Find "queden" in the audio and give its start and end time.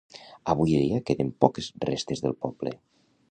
1.09-1.29